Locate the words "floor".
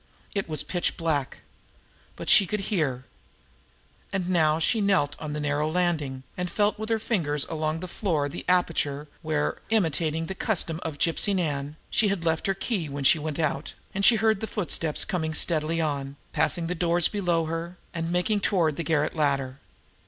7.87-8.25